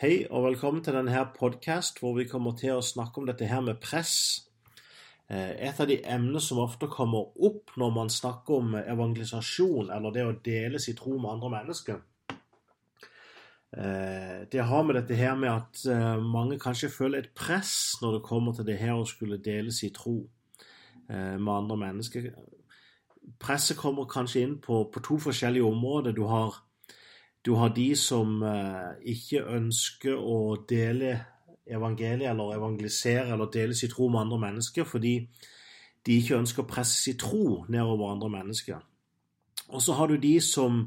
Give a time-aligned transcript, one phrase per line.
[0.00, 3.60] Hei og velkommen til denne podkast hvor vi kommer til å snakke om dette her
[3.60, 4.14] med press.
[5.28, 10.14] Eh, et av de emnene som ofte kommer opp når man snakker om evangelisasjon, eller
[10.14, 12.00] det å dele sin tro med andre mennesker,
[13.76, 18.16] eh, det har med dette her med at eh, mange kanskje føler et press når
[18.16, 20.16] det kommer til det her å skulle dele sin tro
[21.10, 22.32] med andre mennesker.
[23.36, 26.16] Presset kommer kanskje inn på, på to forskjellige områder.
[26.16, 26.56] Du har
[27.46, 31.14] du har de som eh, ikke ønsker å dele
[31.70, 35.14] evangeliet eller evangelisere eller dele sin tro med andre mennesker fordi
[36.06, 38.80] de ikke ønsker å presse sin tro nedover andre mennesker.
[39.70, 40.86] Og så har du de som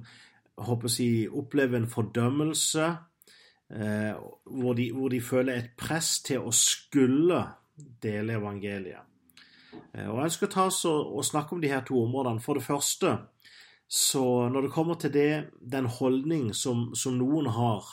[0.57, 2.87] håper jeg, opplever en fordømmelse,
[3.73, 4.13] eh,
[4.45, 7.39] hvor, de, hvor, de, føler et press til å skulle
[8.03, 9.09] dele evangeliet.
[9.93, 12.41] Eh, og Jeg og, og snakke om de her to områdene.
[12.41, 13.17] For det første
[13.93, 17.85] så når det kommer til det, den holdning som, som, noen har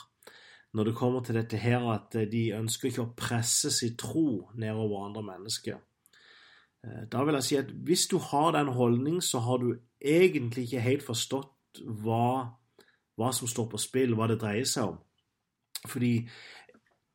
[0.73, 5.05] når det kommer til dette her at de ønsker ikke å presse sin tro nedover
[5.05, 5.77] andre mennesker,
[6.87, 10.65] eh, da vil jeg si at hvis du har den holdning, så har du egentlig
[10.65, 12.57] ikke helt forstått hva,
[13.19, 14.99] hva som står på spill, hva det dreier seg om.
[15.85, 16.15] Fordi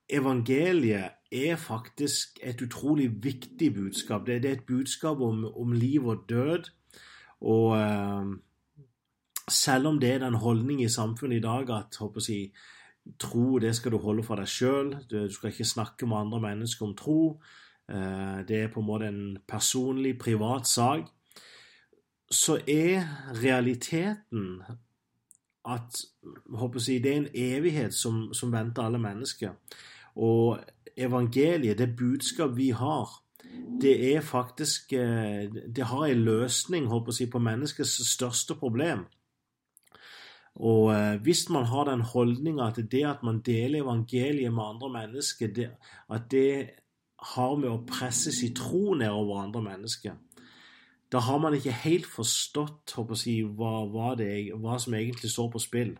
[0.06, 4.26] evangeliet er faktisk et utrolig viktig budskap.
[4.26, 6.70] Det, er et budskap om, om liv og død.
[7.40, 8.36] Og eh,
[9.50, 12.50] selv om det er den holdning i samfunnet i dag at håper jeg,
[13.22, 16.86] tro det skal du holde for deg sjøl, du skal ikke snakke med andre mennesker
[16.86, 17.20] om tro,
[17.88, 21.06] eh, det er på en måte en personlig, privat sak,
[22.30, 23.06] så er
[23.42, 24.62] realiteten
[25.66, 26.02] at
[26.54, 29.54] håper jeg, det er en evighet som, som venter alle mennesker.
[30.16, 30.58] Og
[30.96, 33.22] evangeliet, det budskap vi har,
[33.80, 39.06] det er faktisk eh, Det har en løsning håper jeg, på menneskets største problem.
[40.56, 44.92] Og eh, hvis man har den holdninga at det at man deler evangeliet med andre
[44.92, 45.70] mennesker, det,
[46.08, 46.70] at det
[47.34, 50.16] har med å presse sin tro nedover andre mennesker,
[51.12, 55.62] da har man ikke helt forstått jeg, hva, hva, det, hva, som egentlig står på
[55.62, 55.92] spill.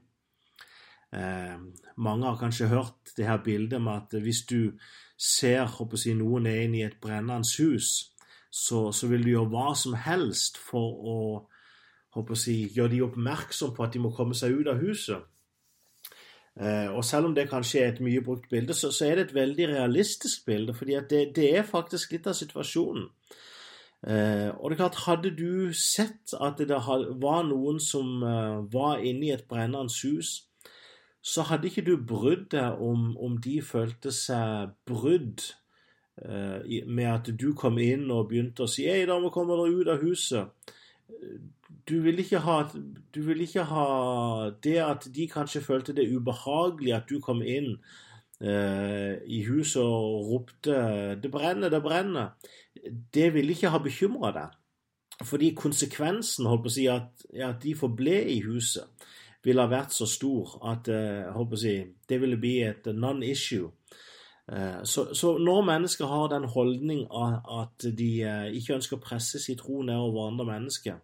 [1.14, 1.58] Eh,
[1.96, 4.72] mange har kanskje hørt det her bildet med at hvis du
[5.16, 8.10] ser jeg, noen er inne i et brennende hus,
[8.50, 11.18] så, så vil du gjøre hva som helst for å
[12.16, 15.24] håper jeg, gjør de oppmerksom på at de må komme seg ut av huset.
[16.56, 19.26] Eh, og selv om det kanskje er et mye brukt bilde, så, så er det
[19.26, 20.74] et veldig realistisk bilde.
[20.74, 23.10] fordi det, det, er faktisk litt av situasjonen.
[24.06, 26.80] Eh, og det er klart, hadde du sett at det
[27.20, 30.46] var noen som uh, var inne i et brennende hus,
[31.20, 35.42] så hadde ikke du brydd deg om, om de følte seg brydd
[36.22, 39.74] uh, med at du kom inn og begynte å si «Ei, da må komme dere
[39.82, 40.72] ut av huset'
[41.88, 42.56] du vil, ha,
[43.14, 43.86] du vil ikke ha
[44.64, 47.76] det at de kanskje følte det ubehagelig at du kom inn
[48.40, 50.76] eh, i huset og ropte
[51.22, 52.34] 'det brenner, det brenner'.
[53.14, 54.50] Det vil ikke ha bekymra deg.
[55.24, 58.84] Fordi konsekvensen holdt på å si, at, at de forble i huset,
[59.46, 61.76] ville ha vært så stor at eh, holdt på å si,
[62.08, 63.70] det ville bli et non-issue.
[64.52, 69.40] Eh, så, så, når mennesker har den holdning at de eh, ikke ønsker å presse
[69.42, 70.98] sin tro nedover andre mennesker,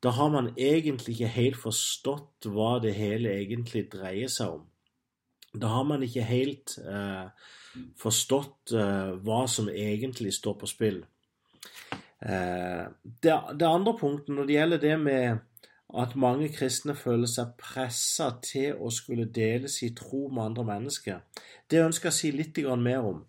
[0.00, 4.66] da har man egentlig ikke helt forstått hva det hele egentlig dreier seg om.
[5.52, 7.26] Da har man ikke helt eh,
[8.00, 11.02] forstått eh, hva som egentlig står på spill.
[12.22, 15.38] Eh, det, det, andre punktet når det gjelder det med
[16.00, 21.18] at mange kristne føler seg pressa til å skulle dele sin tro med andre mennesker,
[21.70, 23.24] det ønsker jeg å si litt mer om.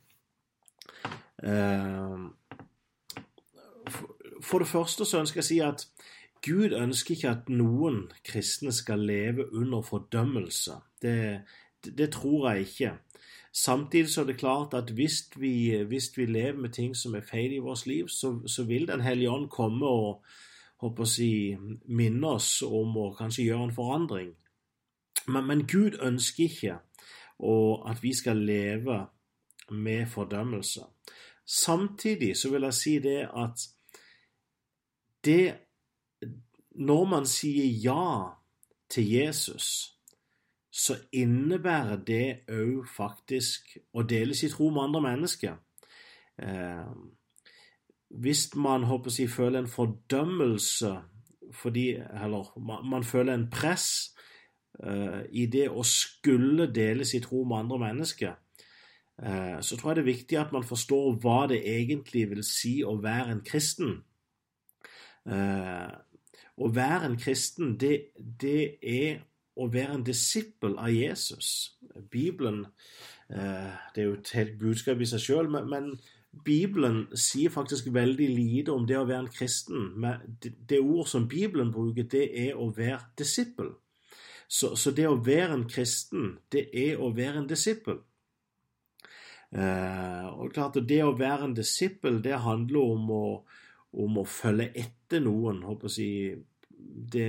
[1.42, 2.22] Eh,
[4.42, 5.88] for det første så ønsker jeg å si at
[6.42, 10.80] Gud ønsker ikke at noen kristne skal leve under fordømmelse.
[11.02, 11.42] Det,
[11.86, 12.92] det, tror jeg ikke.
[13.54, 17.28] Samtidig så er det klart at hvis vi, hvis vi lever med ting som er
[17.28, 20.24] feil i vårt liv, så, så vil Den hellige ånd komme og
[20.82, 24.32] håper si, minne oss om å kanskje gjøre en forandring.
[25.28, 26.80] Men, men Gud ønsker ikke
[27.42, 29.06] og at vi skal leve
[29.70, 30.82] med fordømmelse.
[31.46, 33.66] Samtidig så vil jeg si det at
[35.26, 35.54] det
[36.82, 38.38] når man sier ja
[38.92, 39.98] til Jesus,
[40.72, 45.58] så innebærer det òg faktisk å dele sitt tro med andre mennesker.
[46.42, 46.94] Eh,
[48.22, 50.98] hvis man håper jeg, føler en fordømmelse
[51.52, 54.16] fordi Eller man, man føler en press
[54.84, 58.38] eh, i det å skulle dele sitt tro med andre mennesker,
[59.20, 62.78] eh, så tror jeg det er viktig at man forstår hva det egentlig vil si
[62.88, 63.98] å være en kristen.
[65.28, 65.92] Eh,
[66.62, 69.22] å være en kristen, det, det er
[69.60, 71.78] å være en disippel av Jesus.
[72.12, 72.66] Bibelen
[73.30, 75.96] eh, Det er jo et helt budskap i seg sjøl, men,
[76.32, 79.90] Bibelen sier faktisk veldig lite om det å være en kristen.
[80.00, 83.74] Men det, ord som Bibelen bruker, det er å være disippel.
[84.48, 88.00] Så, så, det å være en kristen, det er å være en disippel.
[89.52, 93.26] Eh, og klart Det å være en disippel, det handler om å,
[93.92, 95.64] om å følge etter noen.
[95.68, 96.46] håper jeg,
[97.14, 97.28] det,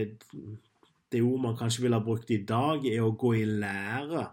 [1.13, 4.27] det ord man kanskje ville ha brukt i dag, er å gå i lære.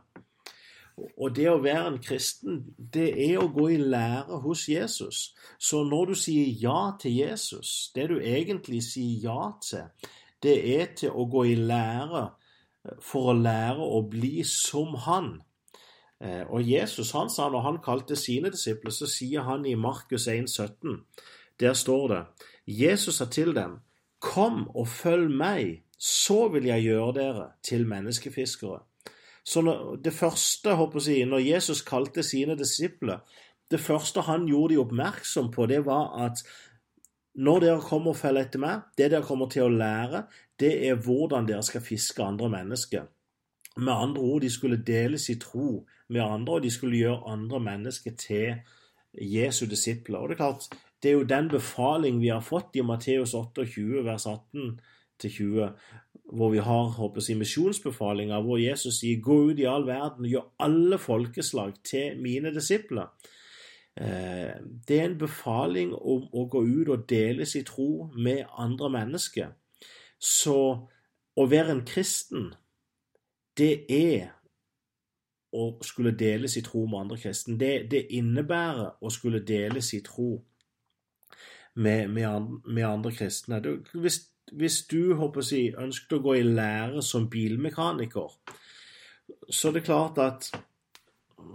[1.00, 5.30] Og det å være en kristen, det er å gå i lære hos Jesus.
[5.60, 10.10] Så når du sier ja til Jesus, det du egentlig sier ja til,
[10.44, 12.26] det er til å gå i lære
[13.04, 15.38] for å lære å bli som han.
[16.20, 20.28] Eh, og Jesus han sa når han kalte sine disipler, så sier han i Markus
[20.28, 21.04] 1, 17,
[21.60, 22.24] der står det
[22.70, 23.80] Jesus sa til dem,
[24.20, 28.80] Kom og følg meg, så vil jeg gjøre dere til menneskefiskere.
[29.44, 29.64] Så
[30.04, 33.24] det første, håper jeg, når Jesus kalte sine disipler,
[33.72, 36.44] det første han gjorde de oppmerksom på, det var at
[37.36, 40.26] når dere kommer og følger etter meg, det dere kommer til å lære,
[40.60, 43.08] det er hvordan dere skal fiske andre mennesker.
[43.80, 47.60] Med andre ord, de skulle dele sin tro med andre, og de skulle gjøre andre
[47.64, 48.60] mennesker til
[49.14, 50.20] Jesu disipler.
[50.20, 50.68] Og Det er klart,
[51.04, 55.70] det er jo den befaling vi har fått i Matteus 28, vers 18-20,
[56.34, 60.32] hvor vi har håper jeg, misjonsbefalinga, hvor Jesus sier 'gå ut i all verden og
[60.32, 63.08] gjør alle folkeslag til mine disipler'.
[64.02, 64.54] Eh,
[64.88, 69.48] det er en befaling om å gå ut og dele sin tro med andre mennesker.
[70.20, 70.88] Så
[71.36, 72.54] å være en kristen,
[73.58, 74.30] det er
[75.52, 77.58] å skulle dele sin tro med andre kristne.
[77.60, 80.46] Det, det innebærer å skulle dele sin tro
[81.76, 83.60] med, med, med andre kristne.
[83.64, 84.22] Du, hvis,
[84.52, 88.34] hvis, du håper å si, ønsket å gå i lære som bilmekaniker,
[89.50, 90.50] så er det klart at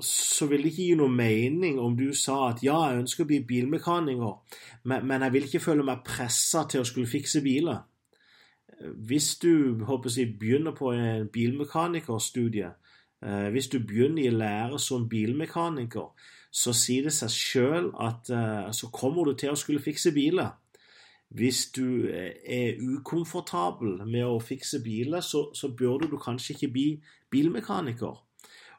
[0.00, 3.28] så vil det ikke gi noe mening om du sa at ja, jeg ønsker å
[3.28, 7.82] bli bilmekaniker, men, men jeg vil ikke føle meg pressa til å skulle fikse biler.
[9.06, 12.72] Hvis du håper å si, begynner på en bilmekanikerstudie,
[13.22, 16.10] eh, hvis du begynner i lære som bilmekaniker,
[16.54, 20.52] så sier det seg sjøl at uh, så kommer du til å skulle fikse biler.
[21.34, 26.68] Hvis du eh, er ukomfortabel med å fikse biler, så, så burde du kanskje ikke
[26.70, 26.84] bli
[27.32, 28.20] bilmekaniker.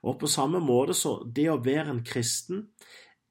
[0.08, 2.70] Og på samme måte så det å være en kristen,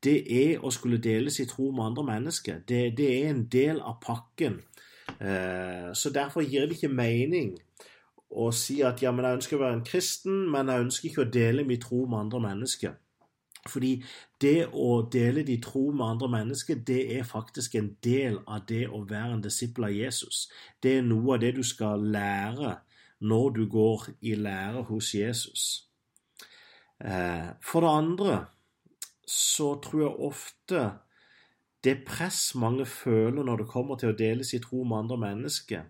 [0.04, 2.60] det er å skulle dele sin tro med andre mennesker.
[2.68, 4.58] Det, det er en del av pakken.
[5.16, 7.54] Uh, så derfor gir det ikke mening
[8.34, 11.24] å si at ja, men jeg ønsker å være en kristen, men jeg ønsker ikke
[11.24, 12.98] å dele min tro med andre mennesker.
[13.68, 13.94] Fordi
[14.40, 18.84] det å dele de tro med andre mennesker, det er faktisk en del av det
[18.88, 20.48] å være en disippel av Jesus.
[20.82, 22.76] Det er noe av det du skal lære
[23.24, 25.88] når du går i lære hos Jesus.
[27.00, 28.36] Eh, for det andre
[29.26, 30.82] så tror jeg ofte
[31.84, 35.88] det press mange føler når det kommer til å dele sin tro med andre mennesker,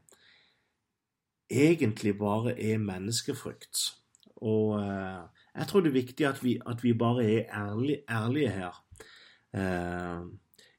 [1.50, 3.82] egentlig bare er menneskefrykt.
[4.42, 8.50] Og eh, jeg tror det er viktig at vi, at vi bare er ærlige, ærlige
[8.50, 8.84] her.
[9.54, 10.26] Eh,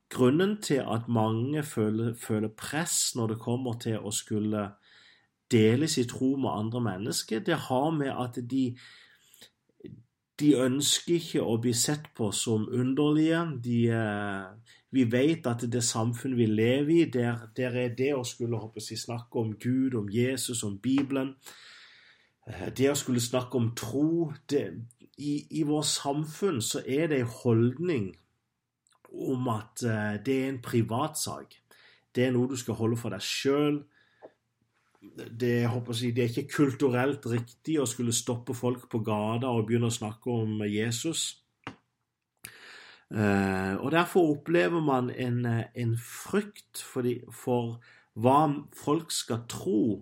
[0.09, 4.69] grunnen til at mange føler, føler, press når det kommer til å skulle
[5.51, 8.77] dele sin tro med andre mennesker, det har med at de,
[10.39, 13.45] de ønsker ikke å bli sett på som underlige.
[13.63, 18.23] De, eh, vi vet at det samfunnet vi lever i, der, der er det å
[18.27, 21.35] skulle jeg, snakke om Gud, om Jesus, om Bibelen
[22.45, 24.67] det å skulle snakke om tro det,
[25.17, 28.07] i, I vårt samfunn så er det en holdning
[29.15, 31.55] om at uh, det er en privatsak.
[32.15, 33.79] Det er noe du skal holde for deg sjøl.
[35.05, 35.53] Det,
[35.93, 39.97] si, det, er ikke kulturelt riktig å skulle stoppe folk på gata og begynne å
[39.97, 41.27] snakke om Jesus.
[43.13, 47.77] Uh, og Derfor opplever man en, en frykt for, de, for
[48.19, 50.01] hva folk skal tro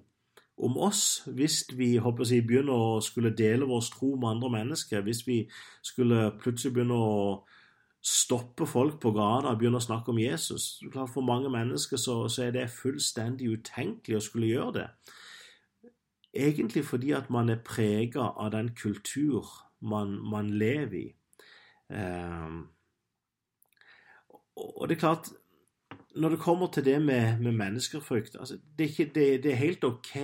[0.64, 4.52] om oss hvis vi håper å si, begynner å skulle dele vår tro med andre
[4.58, 5.04] mennesker.
[5.06, 5.42] Hvis vi
[5.86, 7.18] skulle plutselig begynne å
[8.04, 10.82] stoppe folk på gata og begynne å snakke om Jesus.
[10.92, 14.88] For mange mennesker så, så, er det fullstendig utenkelig å skulle gjøre det.
[16.34, 19.48] Egentlig fordi at man er prega av den kultur
[19.80, 21.08] man, man lever i.
[21.94, 22.60] Eh,
[24.54, 25.32] og det er klart
[26.16, 29.62] når det kommer til det med, med menneskefrykt altså, det, er ikke, det, det, er
[29.62, 30.18] helt ok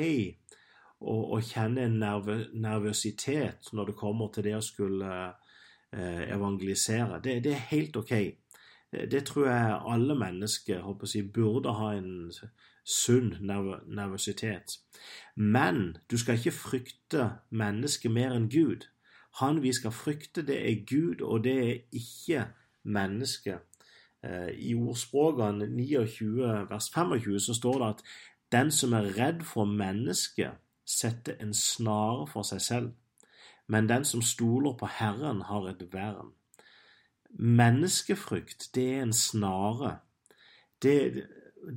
[0.99, 5.11] å, å kjenne en nervø, nervøsitet når det kommer til det å skulle
[5.93, 7.21] eh, evangelisere.
[7.23, 8.13] Det, det, er helt ok.
[8.91, 12.31] Det, tror jeg alle mennesker håper jeg, burde ha en
[12.83, 14.79] sunn nerv, nervøsitet.
[15.35, 18.89] Men du skal ikke frykte mennesket mer enn Gud.
[19.39, 22.47] Han vi skal frykte, det er Gud, og det er ikke
[22.83, 23.68] mennesket.
[24.23, 28.03] Eh, I ordspråkene 29 vers 25 så står det at
[28.51, 32.91] den som er redd for mennesket, setter en snare for seg selv,
[33.69, 36.33] men den som stoler på Herren, har et vern.
[37.29, 39.99] Menneskefrykt, det er en snare.
[40.81, 41.27] Det,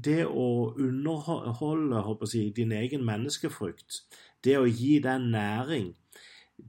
[0.04, 2.00] det å underholde
[2.32, 4.00] jeg, din egen menneskefrykt,
[4.44, 5.92] det å gi den næring,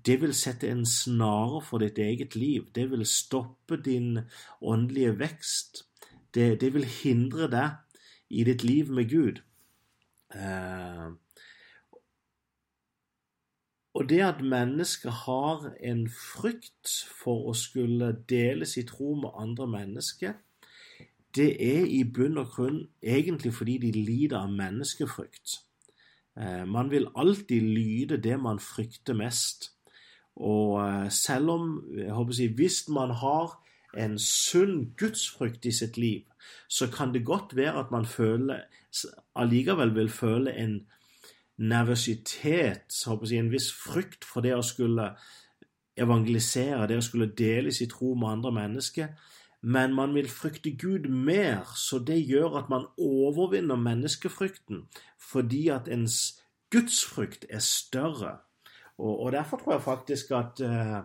[0.05, 2.67] det vil sette en snare for ditt eget liv.
[2.75, 4.19] Det vil stoppe din
[4.61, 5.85] åndelige vekst.
[6.33, 9.43] Det, det vil hindre deg i ditt liv med Gud.
[10.35, 11.11] Eh,
[13.93, 19.67] og det at mennesket har en frykt for å skulle dele sitt tro med andre
[19.69, 20.33] mennesker,
[21.35, 25.59] det er i bunn og grunn egentlig fordi de lider av menneskefrykt.
[26.37, 29.71] Eh, man vil alltid lyde det man frykter mest.
[30.35, 33.59] Og eh, selv om jeg håper å si, Hvis man har
[33.93, 36.23] en sunn gudsfrykt i sitt liv,
[36.67, 38.65] så kan det godt være at man føler,
[39.35, 40.81] allikevel vil føle en
[41.57, 45.11] nervøsitet, si, en viss frykt for det å skulle
[45.97, 49.13] evangelisere, det å skulle dele sin tro med andre mennesker.
[49.61, 54.87] Men man vil frykte Gud mer, så det gjør at man overvinner menneskefrykten,
[55.19, 56.41] fordi at ens
[56.73, 58.41] gudsfrykt er større.
[58.97, 60.99] Og, og Derfor tror jeg faktisk at eh,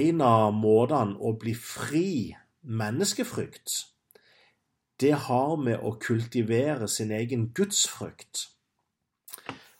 [0.00, 2.34] en av måtene å bli fri
[2.66, 3.76] menneskefrykt,
[5.00, 8.48] det har med å kultivere sin egen gudsfrykt.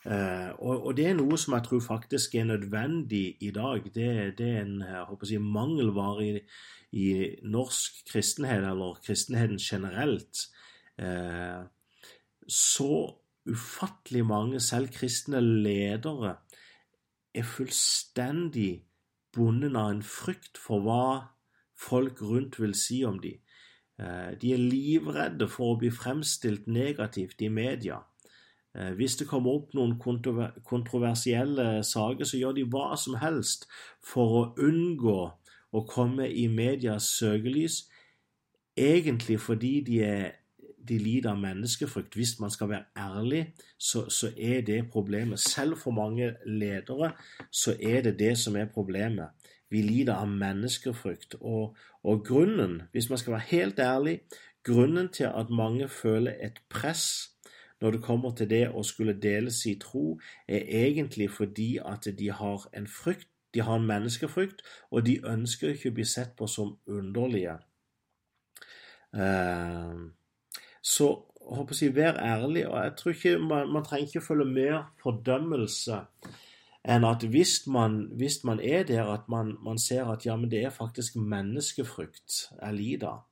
[0.06, 3.88] Uh, og, og, det er noe som jeg tror faktisk er nødvendig i dag.
[3.90, 4.84] Det, det er en
[5.26, 6.42] si, mangelvare i,
[6.94, 7.06] i,
[7.42, 10.44] norsk kristenhet, eller kristenheten generelt.
[11.00, 11.66] Uh,
[12.46, 13.16] så
[13.50, 16.36] ufattelig mange, selv kristne ledere,
[17.36, 18.86] er fullstendig
[19.36, 21.08] bundet av en frykt for hva
[21.76, 23.40] folk rundt vil si om dem.
[24.00, 28.00] Eh, de er livredde for å bli fremstilt negativt i media.
[28.76, 33.68] Eh, hvis det kommer opp noen kontroversielle saker, så gjør de hva som helst
[34.04, 35.20] for å unngå
[35.72, 37.86] å komme i medias søkelys,
[38.76, 40.26] egentlig fordi de er
[40.88, 42.14] de lider av menneskefrykt.
[42.14, 43.42] Hvis man skal være ærlig,
[43.78, 45.40] så, så, er det problemet.
[45.40, 47.12] Selv for mange ledere
[47.50, 49.28] så er det det som er problemet.
[49.70, 51.38] Vi lider av menneskefrykt.
[51.40, 54.20] Og, og grunnen, hvis man skal være helt ærlig,
[54.64, 57.30] grunnen til at mange føler et press
[57.80, 62.30] når det kommer til det å skulle dele sin tro, er egentlig fordi at de
[62.32, 66.48] har en frykt, de har en menneskefrykt, og de ønsker ikke å bli sett på
[66.48, 67.58] som underlige.
[69.16, 70.08] Uh,
[70.86, 71.08] så
[71.46, 72.66] håper jeg, vær ærlig.
[72.68, 76.04] og jeg tror ikke, man, man trenger ikke følge mer fordømmelse
[76.86, 80.50] enn at hvis man, hvis man er der at man, man, ser at ja, men
[80.50, 83.24] det er faktisk menneskefrykt jeg lider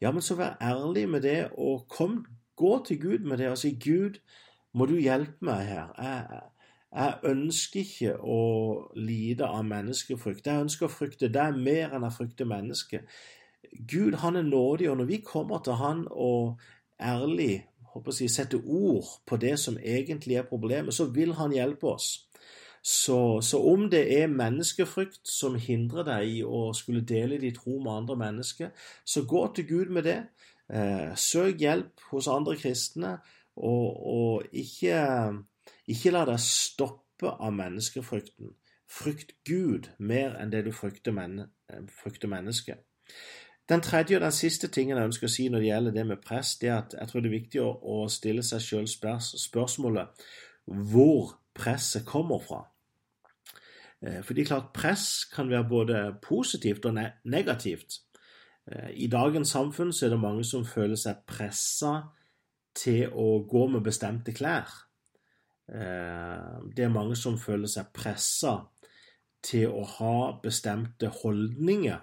[0.00, 3.58] ja, men så vær ærlig med det, og kom, gå til Gud med det og
[3.58, 4.20] si Gud,
[4.72, 5.88] må du hjelpe meg her.
[5.98, 6.40] Jeg,
[6.94, 8.42] jeg ønsker ikke å
[8.96, 10.46] lide av menneskefrykt.
[10.46, 13.18] Jeg ønsker å frykte deg mer enn jeg frykter mennesket.
[13.90, 16.62] Gud han er nådig, og når vi kommer til han og
[17.00, 21.86] ærlig håper jeg, setter ord på det som egentlig er problemet, så vil han hjelpe
[21.86, 22.28] oss.
[22.82, 27.78] Så, så, om det er menneskefrykt som hindrer deg i å skulle dele din tro
[27.82, 28.70] med andre mennesker,
[29.04, 30.20] så gå til Gud med det.
[30.68, 33.16] Eh, søk hjelp hos andre kristne,
[33.56, 35.02] og, og ikke,
[35.90, 38.54] ikke, la deg stoppe av menneskefrykten.
[38.88, 41.42] Frykt Gud mer enn det du frykter, men,
[41.98, 42.84] frykter mennesket.
[43.68, 46.22] Den tredje og den siste tingen jeg ønsker å si når det gjelder det med
[46.24, 50.24] press, det er at jeg tror det er viktig å, stille seg sjøl spørsmålet
[50.64, 52.62] hvor presset kommer fra.
[54.00, 58.00] Eh, fordi klart press kan være både positivt og negativt.
[58.70, 61.94] Eh, I dagens samfunn så er det mange som føler seg pressa
[62.78, 64.70] til å gå med bestemte klær.
[65.68, 68.62] Eh, det er mange som føler seg pressa
[69.44, 72.00] til å ha bestemte holdninger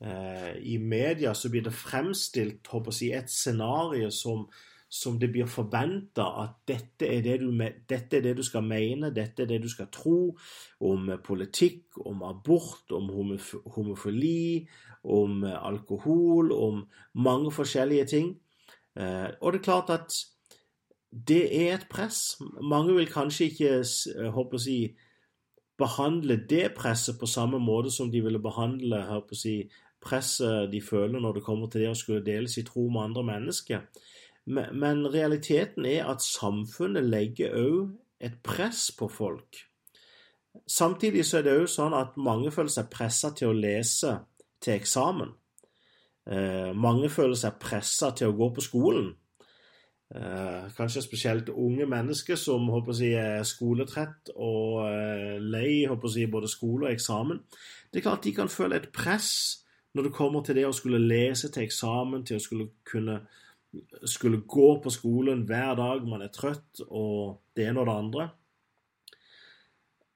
[0.00, 4.46] I media så blir det fremstilt si, et scenario som,
[4.88, 7.50] som det blir forventa at dette er det, du,
[7.88, 10.36] dette er det du skal mene, dette er det du skal tro
[10.80, 13.10] om politikk, om abort, om
[13.76, 14.66] homofili,
[15.04, 18.34] om alkohol, om mange forskjellige ting.
[18.96, 20.16] Eh, og det er klart at
[21.10, 22.40] det er et press.
[22.62, 24.96] Mange vil kanskje ikke håper jeg,
[25.80, 29.54] behandle det presset på samme måte som de ville behandle håper si,
[30.02, 33.24] presset de føler når det kommer til det å skulle dele sin tro med andre
[33.32, 33.82] mennesker.
[34.50, 37.90] Men realiteten er at samfunnet legger òg
[38.20, 39.60] et press på folk.
[40.66, 44.16] Samtidig så er det òg sånn at mange føler seg pressa til å lese
[44.60, 45.30] til eksamen.
[46.30, 49.12] Eh, mange føler seg pressa til å gå på skolen.
[50.10, 56.10] Eh, kanskje spesielt unge mennesker som håper å si, er skoletrett og eh, lei håper
[56.10, 57.38] å si, både skole og eksamen.
[57.90, 59.59] Det er klart de kan føle et press
[59.94, 63.20] når det kommer til det å skulle lese til eksamen, til å skulle kunne
[64.04, 68.28] skulle gå på skolen hver dag, man er trøtt og det ene og det andre.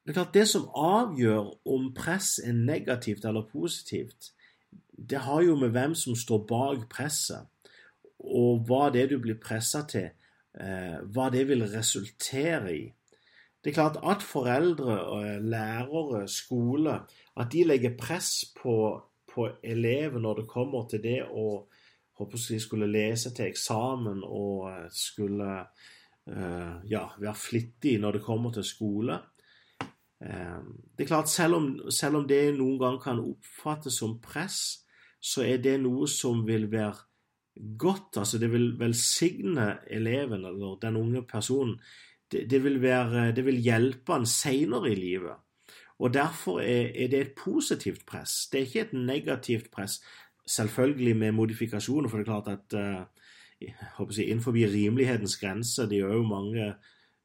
[0.04, 4.32] Det er klart det som avgjør om press er negativt eller positivt,
[4.94, 7.46] det har jo med hvem som står bak presset,
[8.18, 10.10] og hva det du blir pressa til,
[10.60, 12.84] eh, hva det vil resultere i.
[13.64, 17.00] Det er klart at foreldre, eh, lærere, skole,
[17.36, 19.02] at de legger press på,
[19.34, 21.64] på elever når det kommer til det å
[22.14, 28.52] håper jeg skulle lese til eksamen og skulle skulle ja, være flittig når det kommer
[28.54, 29.18] til skole.
[30.18, 34.86] Det er klart, selv om, selv om det noen ganger kan oppfattes som press,
[35.20, 36.96] så er det noe som vil være
[37.76, 38.20] godt.
[38.22, 41.76] Altså det vil velsigne eleven eller den unge personen.
[42.30, 45.43] Det, det, vil, være, det vil, hjelpe han senere i livet.
[45.98, 48.46] Og Derfor er, det et positivt press.
[48.52, 50.02] Det er ikke et negativt press.
[50.46, 53.06] Selvfølgelig med modifikasjoner, for det er klart at uh,
[53.60, 56.74] jeg, innenfor rimelighetens grenser Det er jo mange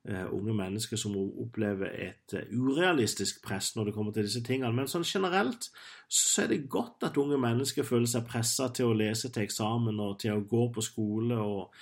[0.09, 4.73] uh, unge mennesker som opplever et uh, urealistisk press når det kommer til disse tingene.
[4.75, 5.71] Men sånn generelt
[6.07, 9.99] så er det godt at unge mennesker føler seg pressa til å lese til eksamen
[9.99, 11.73] og til å gå på skole og,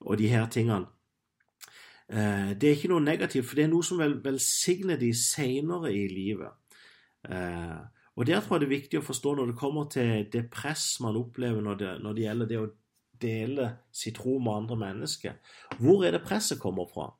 [0.00, 0.90] og de her tingene.
[2.12, 5.94] Uh, det er ikke noe negativt, for det er noe som vel, velsigner de senere
[5.94, 6.52] i livet.
[8.16, 11.00] og Der tror jeg det er viktig å forstå når det kommer til det press
[11.00, 12.70] man opplever når det, når det gjelder det å
[13.22, 15.32] dele sitt tro med andre mennesker.
[15.78, 17.12] Hvor er det presset kommer fra?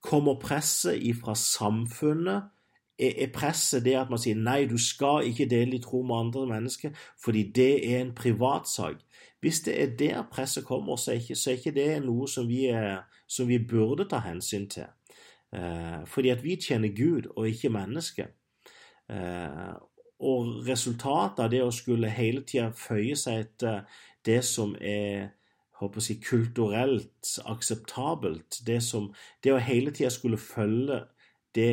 [0.00, 2.50] Kommer presset ifra samfunnet?
[2.98, 6.44] Er presset det at man sier nei, du skal ikke dele ditt tro med andre
[6.46, 6.92] mennesker
[7.24, 9.00] fordi det er en privatsak?
[9.40, 12.46] Hvis det er der presset kommer, så er ikke, så er ikke det noe som
[12.48, 13.02] vi, er,
[13.34, 14.86] som vi, burde ta hensyn til.
[15.54, 18.30] Eh, fordi at vi tjener Gud og ikke mennesker.
[19.10, 19.74] Eh,
[20.24, 23.82] og resultatet av det å skulle hele tida føye seg etter
[24.24, 25.32] det som er
[25.80, 28.60] håper å si, kulturelt akseptabelt.
[28.66, 29.10] Det, som,
[29.44, 31.02] det å hele tida skulle følge
[31.54, 31.70] det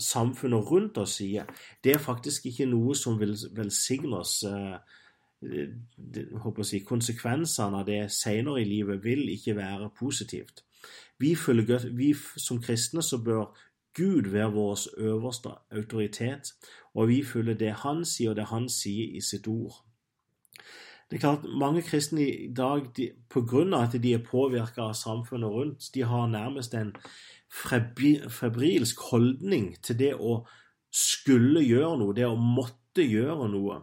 [0.00, 1.48] samfunnet rundt oss sier,
[1.84, 4.38] det er faktisk ikke noe som vil velsigne oss.
[4.44, 4.78] Eh,
[6.42, 10.65] håper å si, konsekvensene av det senere i livet vil ikke være positivt.
[11.18, 13.56] Vi, følger, vi som kristne så bør
[13.96, 16.52] Gud være vår øverste autoritet,
[16.94, 19.82] og vi følger det Han sier, og det Han sier i sitt ord.
[21.10, 23.10] Det er klart, Mange kristne i dag, de,
[23.74, 26.92] av at de er påvirka av samfunnet rundt, de har nærmest en
[27.48, 30.40] febrilsk holdning til det å
[30.92, 33.80] skulle gjøre noe, det å måtte gjøre noe.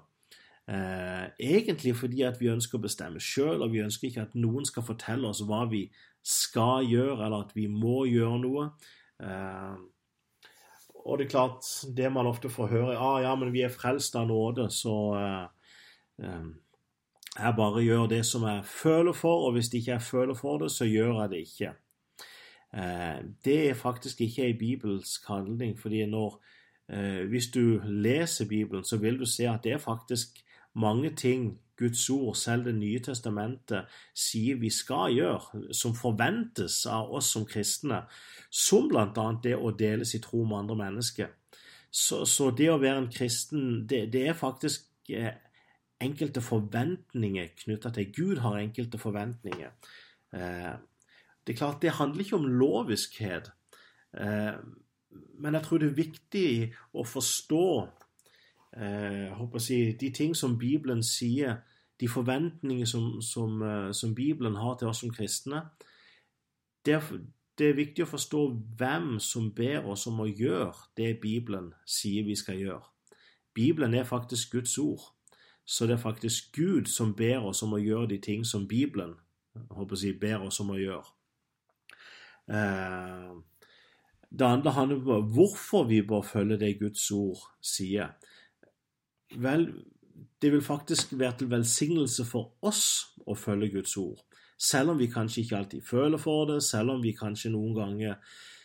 [0.68, 4.66] Eh, egentlig fordi at vi ønsker å bestemme sjøl, og vi ønsker ikke at noen
[4.66, 5.86] skal fortelle oss hva vi
[6.24, 8.70] skal gjøre, eller at vi må gjøre noe.
[9.20, 9.76] Eh,
[11.04, 14.16] og det er klart, det man ofte får høre, ah, ja, men vi er frelst
[14.16, 15.48] av nåde, så eh,
[16.28, 16.52] eh
[17.34, 20.68] jeg bare gjør det som jeg føler for, og hvis ikke jeg føler for det,
[20.72, 21.72] så gjør jeg det ikke.
[22.78, 26.44] Eh, det er faktisk ikke ei bibelsk handling, fordi når,
[26.90, 31.60] eh, hvis du leser Bibelen, så vil du se at det er faktisk mange ting
[31.78, 37.46] Guds ord, selv Det nye testamentet, sier vi skal gjøre, som forventes av oss som
[37.50, 38.04] kristne,
[38.50, 39.26] som bl.a.
[39.44, 41.32] det å dele sitt tro med andre mennesker.
[41.90, 45.34] Så, så, det å være en kristen, det, det er faktisk eh,
[46.02, 49.74] enkelte forventninger knytta til Gud har enkelte forventninger.
[50.34, 50.72] Eh,
[51.44, 53.52] det er klart, det handler ikke om loviskhet,
[54.18, 54.56] eh,
[55.38, 56.48] men jeg tror det er viktig
[56.98, 57.68] å forstå
[58.78, 61.62] eh, si, de ting som Bibelen sier,
[62.00, 63.62] de forventninger som, som,
[63.94, 65.62] som Bibelen har til oss som kristne.
[66.86, 67.04] Det er,
[67.58, 68.42] det er viktig å forstå
[68.80, 72.90] hvem som ber oss om å gjøre det Bibelen sier vi skal gjøre.
[73.54, 75.14] Bibelen er faktisk Guds ord
[75.66, 79.16] så det er faktisk Gud som ber oss om å gjøre de ting som Bibelen
[79.72, 81.06] håper jeg, ber oss om å gjøre.
[82.50, 83.32] Eh,
[84.34, 88.16] det andre handler om hvorfor vi bør følge det Guds ord sier.
[89.42, 89.68] Vel,
[90.42, 92.84] det vil faktisk være til velsignelse for oss
[93.26, 94.20] å følge Guds ord.
[94.60, 98.20] Selv om vi kanskje ikke alltid føler for det, selv om vi kanskje noen ganger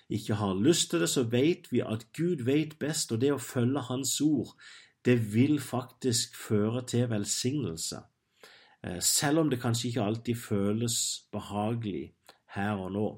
[0.09, 3.41] ikke har lyst til det, så vet vi at Gud vet best, og det å
[3.43, 4.55] følge Hans ord,
[5.05, 8.03] det vil faktisk føre til velsignelse.
[8.85, 10.99] Eh, selv om det kanskje ikke alltid føles
[11.33, 12.13] behagelig
[12.55, 13.09] her og nå.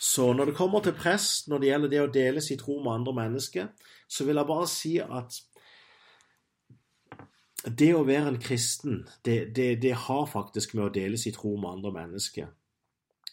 [0.00, 2.92] Så når det kommer til press, når det gjelder det å dele sin tro med
[2.92, 3.68] andre mennesker,
[4.08, 5.38] så vil jeg bare si at
[7.64, 11.54] det å være en kristen, det, det, det har faktisk med å dele sin tro
[11.56, 12.50] med andre mennesker.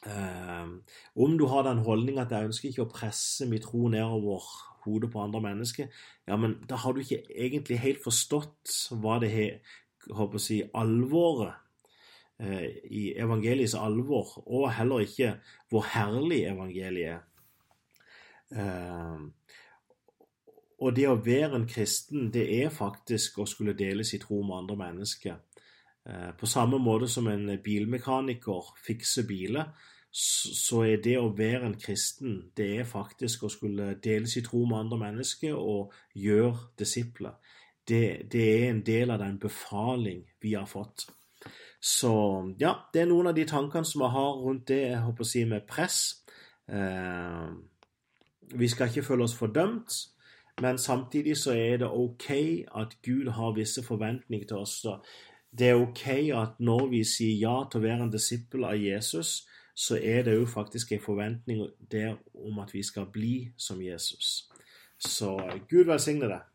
[0.01, 0.79] Um,
[1.13, 4.45] om du har den holdning at jeg ønsker ikke å presse min tro nedover
[4.85, 5.91] hodet på andre mennesker,
[6.25, 9.75] ja, men da har du ikke egentlig helt forstått hva det er,
[10.09, 11.59] håper å si, alvoret
[12.41, 15.35] uh, i evangeliets alvor, og heller ikke
[15.69, 17.27] hvor herlig evangeliet er.
[18.51, 19.29] Uh,
[20.81, 24.63] og det å være en kristen, det er faktisk å skulle dele sin tro med
[24.63, 25.39] andre mennesker.
[26.09, 29.69] Uh, på samme måte som en bilmekaniker fikser biler,
[30.11, 34.65] så er det å være en kristen, det er faktisk å skulle dele sin tro
[34.67, 37.37] med andre mennesker og gjøre disipler.
[37.87, 41.07] Det, det, er en del av den befaling vi har fått.
[41.81, 42.11] Så
[42.59, 45.31] ja, det er noen av de tankene som jeg har rundt det jeg håper å
[45.31, 46.01] si med press.
[46.69, 47.47] Eh,
[48.51, 49.95] vi skal ikke føle oss fordømt,
[50.61, 52.29] men samtidig så er det ok
[52.77, 54.85] at Gud har visse forventninger til oss.
[55.57, 59.41] Det er ok at når vi sier ja til å være en disippel av Jesus,
[59.75, 64.51] så er det jo faktisk en forventning der om at vi skal bli som Jesus.
[64.99, 65.33] Så
[65.69, 66.50] Gud velsigne deg.